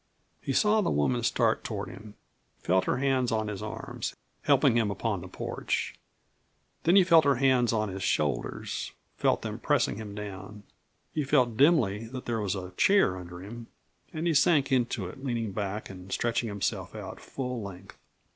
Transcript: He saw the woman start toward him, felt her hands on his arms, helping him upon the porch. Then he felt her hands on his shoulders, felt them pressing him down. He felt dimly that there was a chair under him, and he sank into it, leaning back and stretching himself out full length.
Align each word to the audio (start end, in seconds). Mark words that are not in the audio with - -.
He 0.41 0.51
saw 0.51 0.81
the 0.81 0.89
woman 0.89 1.21
start 1.21 1.63
toward 1.63 1.87
him, 1.89 2.15
felt 2.63 2.85
her 2.85 2.97
hands 2.97 3.31
on 3.31 3.49
his 3.49 3.61
arms, 3.61 4.15
helping 4.41 4.75
him 4.75 4.89
upon 4.89 5.21
the 5.21 5.27
porch. 5.27 5.93
Then 6.85 6.95
he 6.95 7.03
felt 7.03 7.23
her 7.23 7.35
hands 7.35 7.71
on 7.71 7.89
his 7.89 8.01
shoulders, 8.01 8.93
felt 9.17 9.43
them 9.43 9.59
pressing 9.59 9.97
him 9.97 10.15
down. 10.15 10.63
He 11.13 11.23
felt 11.23 11.55
dimly 11.55 12.07
that 12.07 12.25
there 12.25 12.39
was 12.41 12.55
a 12.55 12.71
chair 12.77 13.15
under 13.15 13.43
him, 13.43 13.67
and 14.11 14.25
he 14.25 14.33
sank 14.33 14.71
into 14.71 15.05
it, 15.07 15.23
leaning 15.23 15.51
back 15.51 15.87
and 15.87 16.11
stretching 16.11 16.49
himself 16.49 16.95
out 16.95 17.19
full 17.19 17.61
length. 17.61 17.95